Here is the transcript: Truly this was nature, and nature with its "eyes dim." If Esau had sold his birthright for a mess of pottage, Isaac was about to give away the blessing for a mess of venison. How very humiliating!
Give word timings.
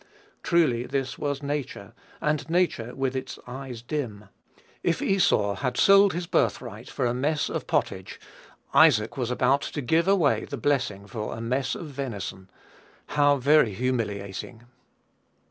Truly 0.41 0.87
this 0.87 1.19
was 1.19 1.43
nature, 1.43 1.93
and 2.21 2.49
nature 2.49 2.95
with 2.95 3.15
its 3.15 3.37
"eyes 3.45 3.83
dim." 3.83 4.29
If 4.81 4.99
Esau 4.99 5.53
had 5.57 5.77
sold 5.77 6.13
his 6.13 6.25
birthright 6.25 6.89
for 6.89 7.05
a 7.05 7.13
mess 7.13 7.51
of 7.51 7.67
pottage, 7.67 8.19
Isaac 8.73 9.15
was 9.15 9.29
about 9.29 9.61
to 9.61 9.81
give 9.83 10.07
away 10.07 10.45
the 10.45 10.57
blessing 10.57 11.05
for 11.05 11.35
a 11.35 11.39
mess 11.39 11.75
of 11.75 11.85
venison. 11.85 12.49
How 13.09 13.35
very 13.35 13.75
humiliating! 13.75 14.63